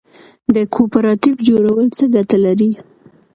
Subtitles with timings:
[0.53, 2.71] د کوپراتیف جوړول څه ګټه لري؟